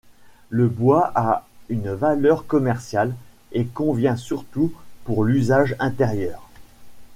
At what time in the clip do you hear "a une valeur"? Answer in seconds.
1.13-2.47